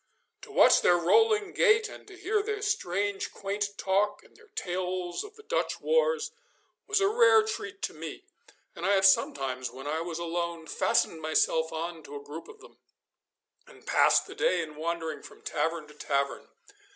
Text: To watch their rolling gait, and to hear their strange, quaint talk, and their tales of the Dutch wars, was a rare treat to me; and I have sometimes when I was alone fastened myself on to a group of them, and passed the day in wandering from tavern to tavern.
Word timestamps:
To 0.41 0.51
watch 0.51 0.81
their 0.81 0.97
rolling 0.97 1.51
gait, 1.53 1.87
and 1.87 2.07
to 2.07 2.17
hear 2.17 2.41
their 2.41 2.63
strange, 2.63 3.31
quaint 3.31 3.69
talk, 3.77 4.23
and 4.23 4.35
their 4.35 4.47
tales 4.47 5.23
of 5.23 5.35
the 5.35 5.43
Dutch 5.43 5.79
wars, 5.79 6.31
was 6.87 6.99
a 6.99 7.07
rare 7.07 7.43
treat 7.43 7.83
to 7.83 7.93
me; 7.93 8.23
and 8.75 8.83
I 8.83 8.95
have 8.95 9.05
sometimes 9.05 9.69
when 9.69 9.85
I 9.85 10.01
was 10.01 10.17
alone 10.17 10.65
fastened 10.65 11.21
myself 11.21 11.71
on 11.71 12.01
to 12.01 12.15
a 12.15 12.19
group 12.23 12.47
of 12.47 12.61
them, 12.61 12.79
and 13.67 13.85
passed 13.85 14.25
the 14.25 14.33
day 14.33 14.63
in 14.63 14.75
wandering 14.75 15.21
from 15.21 15.43
tavern 15.43 15.87
to 15.89 15.93
tavern. 15.93 16.47